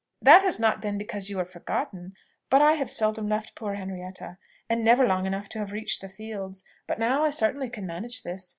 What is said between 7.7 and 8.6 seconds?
manage this.